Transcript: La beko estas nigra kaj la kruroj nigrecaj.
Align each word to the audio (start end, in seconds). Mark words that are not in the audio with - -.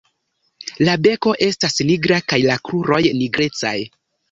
La 0.87 0.95
beko 1.07 1.33
estas 1.49 1.77
nigra 1.91 2.19
kaj 2.33 2.41
la 2.47 2.59
kruroj 2.71 3.01
nigrecaj. 3.21 3.79